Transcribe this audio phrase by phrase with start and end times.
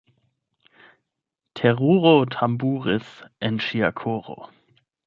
[1.59, 3.15] Teruro tamburis
[3.51, 4.41] en ŝia koro.